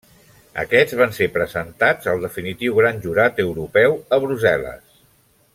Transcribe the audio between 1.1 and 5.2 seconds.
ser presentats al definitiu Gran Jurat Europeu a Brussel·les.